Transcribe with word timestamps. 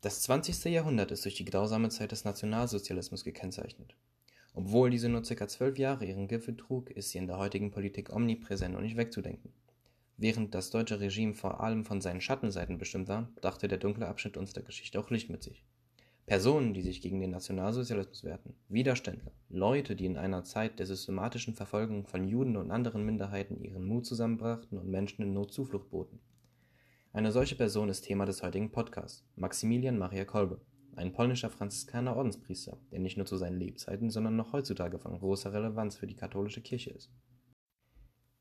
Das 0.00 0.22
20. 0.22 0.66
Jahrhundert 0.66 1.10
ist 1.10 1.24
durch 1.24 1.34
die 1.34 1.44
grausame 1.44 1.88
Zeit 1.88 2.12
des 2.12 2.24
Nationalsozialismus 2.24 3.24
gekennzeichnet. 3.24 3.96
Obwohl 4.54 4.90
diese 4.90 5.08
nur 5.08 5.22
ca. 5.22 5.48
zwölf 5.48 5.76
Jahre 5.76 6.04
ihren 6.04 6.28
Gipfel 6.28 6.56
trug, 6.56 6.90
ist 6.90 7.10
sie 7.10 7.18
in 7.18 7.26
der 7.26 7.38
heutigen 7.38 7.72
Politik 7.72 8.14
omnipräsent 8.14 8.76
und 8.76 8.82
nicht 8.82 8.96
wegzudenken. 8.96 9.52
Während 10.16 10.54
das 10.54 10.70
deutsche 10.70 11.00
Regime 11.00 11.34
vor 11.34 11.60
allem 11.60 11.84
von 11.84 12.00
seinen 12.00 12.20
Schattenseiten 12.20 12.78
bestimmt 12.78 13.08
war, 13.08 13.28
brachte 13.40 13.66
der 13.66 13.78
dunkle 13.78 14.06
Abschnitt 14.06 14.36
unserer 14.36 14.62
Geschichte 14.62 15.00
auch 15.00 15.10
Licht 15.10 15.30
mit 15.30 15.42
sich. 15.42 15.64
Personen, 16.26 16.74
die 16.74 16.82
sich 16.82 17.00
gegen 17.00 17.20
den 17.20 17.32
Nationalsozialismus 17.32 18.22
wehrten, 18.22 18.54
Widerständler, 18.68 19.32
Leute, 19.48 19.96
die 19.96 20.06
in 20.06 20.16
einer 20.16 20.44
Zeit 20.44 20.78
der 20.78 20.86
systematischen 20.86 21.54
Verfolgung 21.54 22.06
von 22.06 22.28
Juden 22.28 22.56
und 22.56 22.70
anderen 22.70 23.04
Minderheiten 23.04 23.64
ihren 23.64 23.84
Mut 23.84 24.06
zusammenbrachten 24.06 24.78
und 24.78 24.86
Menschen 24.86 25.22
in 25.22 25.32
Not 25.32 25.52
Zuflucht 25.52 25.90
boten. 25.90 26.20
Eine 27.18 27.32
solche 27.32 27.56
Person 27.56 27.88
ist 27.88 28.02
Thema 28.02 28.26
des 28.26 28.44
heutigen 28.44 28.70
Podcasts, 28.70 29.26
Maximilian 29.34 29.98
Maria 29.98 30.24
Kolbe, 30.24 30.60
ein 30.94 31.12
polnischer 31.12 31.50
Franziskaner 31.50 32.14
Ordenspriester, 32.14 32.78
der 32.92 33.00
nicht 33.00 33.16
nur 33.16 33.26
zu 33.26 33.36
seinen 33.36 33.58
Lebzeiten, 33.58 34.08
sondern 34.08 34.36
noch 34.36 34.52
heutzutage 34.52 35.00
von 35.00 35.18
großer 35.18 35.52
Relevanz 35.52 35.96
für 35.96 36.06
die 36.06 36.14
katholische 36.14 36.60
Kirche 36.60 36.90
ist. 36.90 37.10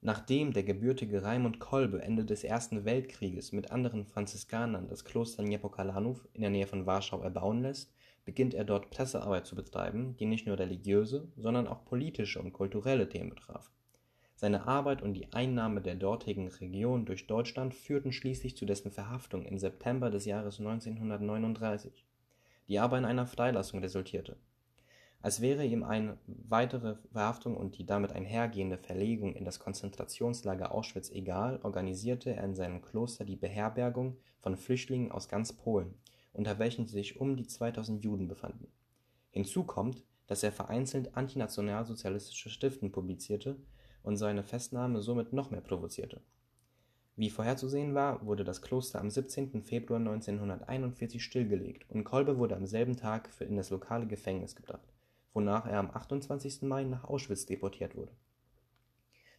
Nachdem 0.00 0.52
der 0.52 0.64
gebürtige 0.64 1.22
Raimund 1.22 1.60
Kolbe 1.60 2.02
Ende 2.02 2.24
des 2.24 2.42
Ersten 2.42 2.84
Weltkrieges 2.84 3.52
mit 3.52 3.70
anderen 3.70 4.06
Franziskanern 4.06 4.88
das 4.88 5.04
Kloster 5.04 5.44
Niepokalanów 5.44 6.26
in 6.32 6.40
der 6.40 6.50
Nähe 6.50 6.66
von 6.66 6.84
Warschau 6.84 7.22
erbauen 7.22 7.62
lässt, 7.62 7.94
beginnt 8.24 8.54
er 8.54 8.64
dort 8.64 8.90
Pressearbeit 8.90 9.46
zu 9.46 9.54
betreiben, 9.54 10.16
die 10.16 10.26
nicht 10.26 10.48
nur 10.48 10.58
religiöse, 10.58 11.30
sondern 11.36 11.68
auch 11.68 11.84
politische 11.84 12.40
und 12.40 12.52
kulturelle 12.52 13.08
Themen 13.08 13.30
betraf. 13.30 13.70
Seine 14.36 14.66
Arbeit 14.66 15.00
und 15.00 15.14
die 15.14 15.32
Einnahme 15.32 15.80
der 15.80 15.94
dortigen 15.94 16.48
Region 16.48 17.06
durch 17.06 17.26
Deutschland 17.26 17.74
führten 17.74 18.12
schließlich 18.12 18.56
zu 18.56 18.66
dessen 18.66 18.90
Verhaftung 18.90 19.44
im 19.44 19.58
September 19.58 20.10
des 20.10 20.24
Jahres 20.24 20.58
1939, 20.58 22.04
die 22.68 22.78
aber 22.78 22.98
in 22.98 23.04
einer 23.04 23.26
Freilassung 23.26 23.80
resultierte. 23.80 24.36
Als 25.24 25.40
wäre 25.40 25.64
ihm 25.64 25.84
eine 25.84 26.18
weitere 26.26 26.96
Verhaftung 27.12 27.56
und 27.56 27.78
die 27.78 27.86
damit 27.86 28.12
einhergehende 28.12 28.76
Verlegung 28.76 29.34
in 29.34 29.46
das 29.46 29.58
Konzentrationslager 29.58 30.72
Auschwitz 30.72 31.10
egal, 31.10 31.60
organisierte 31.62 32.34
er 32.34 32.44
in 32.44 32.54
seinem 32.54 32.82
Kloster 32.82 33.24
die 33.24 33.36
Beherbergung 33.36 34.18
von 34.40 34.56
Flüchtlingen 34.56 35.12
aus 35.12 35.30
ganz 35.30 35.54
Polen, 35.54 35.94
unter 36.34 36.58
welchen 36.58 36.86
sich 36.86 37.20
um 37.20 37.36
die 37.36 37.46
2000 37.46 38.04
Juden 38.04 38.28
befanden. 38.28 38.66
Hinzu 39.30 39.64
kommt, 39.64 40.02
dass 40.26 40.42
er 40.42 40.52
vereinzelt 40.52 41.16
antinationalsozialistische 41.16 42.50
Schriften 42.50 42.92
publizierte 42.92 43.56
und 44.04 44.16
seine 44.16 44.44
Festnahme 44.44 45.02
somit 45.02 45.32
noch 45.32 45.50
mehr 45.50 45.62
provozierte. 45.62 46.20
Wie 47.16 47.30
vorherzusehen 47.30 47.94
war, 47.94 48.24
wurde 48.26 48.44
das 48.44 48.60
Kloster 48.60 49.00
am 49.00 49.10
17. 49.10 49.62
Februar 49.62 49.98
1941 49.98 51.22
stillgelegt 51.22 51.88
und 51.88 52.04
Kolbe 52.04 52.38
wurde 52.38 52.56
am 52.56 52.66
selben 52.66 52.96
Tag 52.96 53.30
in 53.40 53.56
das 53.56 53.70
lokale 53.70 54.06
Gefängnis 54.06 54.54
gebracht, 54.54 54.92
wonach 55.32 55.66
er 55.66 55.78
am 55.78 55.90
28. 55.90 56.62
Mai 56.62 56.84
nach 56.84 57.04
Auschwitz 57.04 57.46
deportiert 57.46 57.96
wurde. 57.96 58.12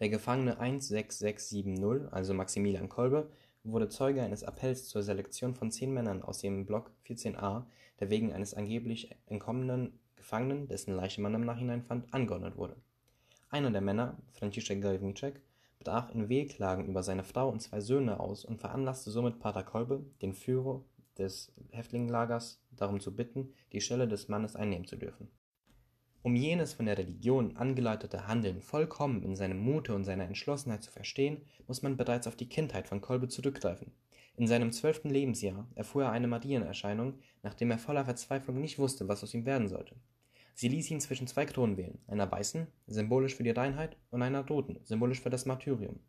Der 0.00 0.08
Gefangene 0.08 0.56
16670, 0.58 2.12
also 2.12 2.34
Maximilian 2.34 2.88
Kolbe, 2.88 3.30
wurde 3.64 3.88
Zeuge 3.88 4.22
eines 4.22 4.44
Appells 4.44 4.88
zur 4.88 5.02
Selektion 5.02 5.54
von 5.54 5.70
zehn 5.70 5.92
Männern 5.92 6.22
aus 6.22 6.38
dem 6.38 6.64
Block 6.64 6.90
14a, 7.06 7.64
der 8.00 8.10
wegen 8.10 8.32
eines 8.32 8.54
angeblich 8.54 9.14
entkommenen 9.26 9.98
Gefangenen, 10.16 10.68
dessen 10.68 10.94
Leiche 10.94 11.20
man 11.20 11.34
im 11.34 11.44
Nachhinein 11.44 11.82
fand, 11.82 12.12
angeordnet 12.14 12.56
wurde 12.56 12.76
einer 13.50 13.70
der 13.70 13.80
Männer, 13.80 14.16
Franciszek 14.32 14.82
Gajewniczek, 14.82 15.40
brach 15.80 16.10
in 16.10 16.28
Wehklagen 16.28 16.86
über 16.86 17.02
seine 17.02 17.24
Frau 17.24 17.48
und 17.48 17.60
zwei 17.60 17.80
Söhne 17.80 18.20
aus 18.20 18.44
und 18.44 18.60
veranlasste 18.60 19.10
somit 19.10 19.38
Pater 19.38 19.62
Kolbe, 19.62 20.04
den 20.22 20.34
Führer 20.34 20.84
des 21.16 21.52
Häftlingenlagers, 21.70 22.62
darum 22.70 23.00
zu 23.00 23.14
bitten, 23.14 23.52
die 23.72 23.80
Stelle 23.80 24.06
des 24.06 24.28
Mannes 24.28 24.56
einnehmen 24.56 24.86
zu 24.86 24.96
dürfen. 24.96 25.28
Um 26.22 26.34
jenes 26.34 26.74
von 26.74 26.86
der 26.86 26.98
Religion 26.98 27.56
angeleitete 27.56 28.26
Handeln 28.26 28.60
vollkommen 28.60 29.22
in 29.22 29.36
seinem 29.36 29.58
Mute 29.58 29.94
und 29.94 30.04
seiner 30.04 30.24
Entschlossenheit 30.24 30.82
zu 30.82 30.90
verstehen, 30.90 31.42
muss 31.66 31.82
man 31.82 31.96
bereits 31.96 32.26
auf 32.26 32.36
die 32.36 32.48
Kindheit 32.48 32.88
von 32.88 33.00
Kolbe 33.00 33.28
zurückgreifen. 33.28 33.92
In 34.36 34.46
seinem 34.46 34.72
zwölften 34.72 35.10
Lebensjahr 35.10 35.68
erfuhr 35.74 36.04
er 36.04 36.10
eine 36.12 36.28
Marienerscheinung, 36.28 37.14
nachdem 37.42 37.70
er 37.70 37.78
voller 37.78 38.04
Verzweiflung 38.04 38.60
nicht 38.60 38.78
wusste, 38.78 39.08
was 39.08 39.22
aus 39.24 39.34
ihm 39.34 39.46
werden 39.46 39.68
sollte. 39.68 39.96
Sie 40.60 40.66
ließ 40.66 40.90
ihn 40.90 41.00
zwischen 41.00 41.28
zwei 41.28 41.46
Kronen 41.46 41.76
wählen, 41.76 42.00
einer 42.08 42.28
weißen, 42.28 42.66
symbolisch 42.88 43.36
für 43.36 43.44
die 43.44 43.50
Reinheit, 43.50 43.96
und 44.10 44.22
einer 44.22 44.44
roten, 44.44 44.80
symbolisch 44.82 45.20
für 45.20 45.30
das 45.30 45.46
Martyrium. 45.46 46.00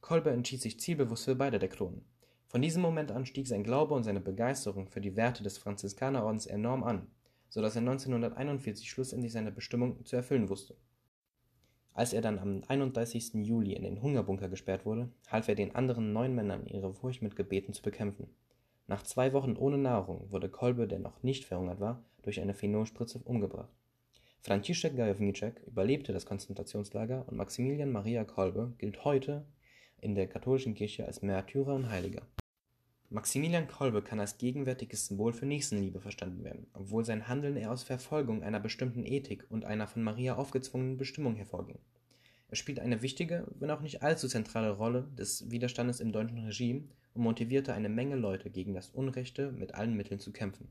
Kolbe 0.00 0.30
entschied 0.30 0.62
sich 0.62 0.78
zielbewusst 0.78 1.24
für 1.24 1.34
beide 1.34 1.58
der 1.58 1.68
Kronen. 1.68 2.04
Von 2.46 2.62
diesem 2.62 2.80
Moment 2.80 3.10
an 3.10 3.26
stieg 3.26 3.48
sein 3.48 3.64
Glaube 3.64 3.94
und 3.94 4.04
seine 4.04 4.20
Begeisterung 4.20 4.86
für 4.86 5.00
die 5.00 5.16
Werte 5.16 5.42
des 5.42 5.58
Franziskanerordens 5.58 6.46
enorm 6.46 6.84
an, 6.84 7.08
so 7.48 7.60
dass 7.60 7.74
er 7.74 7.80
1941 7.80 8.88
schlussendlich 8.88 9.32
seine 9.32 9.50
Bestimmung 9.50 10.04
zu 10.04 10.14
erfüllen 10.14 10.48
wusste. 10.48 10.76
Als 11.92 12.12
er 12.12 12.20
dann 12.20 12.38
am 12.38 12.62
31. 12.68 13.34
Juli 13.34 13.72
in 13.72 13.82
den 13.82 14.00
Hungerbunker 14.00 14.48
gesperrt 14.48 14.86
wurde, 14.86 15.10
half 15.26 15.48
er 15.48 15.56
den 15.56 15.74
anderen 15.74 16.12
neun 16.12 16.36
Männern, 16.36 16.68
ihre 16.68 16.94
Furcht 16.94 17.20
mit 17.20 17.34
Gebeten 17.34 17.72
zu 17.72 17.82
bekämpfen. 17.82 18.28
Nach 18.92 19.02
zwei 19.04 19.32
Wochen 19.32 19.56
ohne 19.56 19.78
Nahrung 19.78 20.30
wurde 20.30 20.50
Kolbe, 20.50 20.86
der 20.86 20.98
noch 20.98 21.22
nicht 21.22 21.46
verhungert 21.46 21.80
war, 21.80 22.04
durch 22.20 22.42
eine 22.42 22.52
Phenolspritze 22.52 23.20
umgebracht. 23.24 23.70
Franciszek 24.42 24.94
Gajowniczek 24.96 25.62
überlebte 25.66 26.12
das 26.12 26.26
Konzentrationslager 26.26 27.26
und 27.26 27.38
Maximilian 27.38 27.90
Maria 27.90 28.24
Kolbe 28.24 28.74
gilt 28.76 29.02
heute 29.06 29.46
in 30.02 30.14
der 30.14 30.26
katholischen 30.26 30.74
Kirche 30.74 31.06
als 31.06 31.22
Märtyrer 31.22 31.74
und 31.74 31.88
Heiliger. 31.88 32.20
Maximilian 33.08 33.66
Kolbe 33.66 34.02
kann 34.02 34.20
als 34.20 34.36
gegenwärtiges 34.36 35.06
Symbol 35.06 35.32
für 35.32 35.46
Nächstenliebe 35.46 36.02
verstanden 36.02 36.44
werden, 36.44 36.66
obwohl 36.74 37.06
sein 37.06 37.28
Handeln 37.28 37.56
eher 37.56 37.72
aus 37.72 37.84
Verfolgung 37.84 38.42
einer 38.42 38.60
bestimmten 38.60 39.06
Ethik 39.06 39.46
und 39.48 39.64
einer 39.64 39.86
von 39.86 40.02
Maria 40.02 40.36
aufgezwungenen 40.36 40.98
Bestimmung 40.98 41.34
hervorging. 41.36 41.78
Er 42.50 42.56
spielt 42.56 42.78
eine 42.78 43.00
wichtige, 43.00 43.46
wenn 43.58 43.70
auch 43.70 43.80
nicht 43.80 44.02
allzu 44.02 44.28
zentrale 44.28 44.72
Rolle 44.72 45.08
des 45.16 45.50
Widerstandes 45.50 46.00
im 46.00 46.12
deutschen 46.12 46.44
Regime 46.44 46.82
und 47.14 47.22
motivierte 47.22 47.74
eine 47.74 47.88
Menge 47.88 48.16
Leute 48.16 48.50
gegen 48.50 48.74
das 48.74 48.88
Unrechte 48.88 49.52
mit 49.52 49.74
allen 49.74 49.96
Mitteln 49.96 50.20
zu 50.20 50.32
kämpfen. 50.32 50.68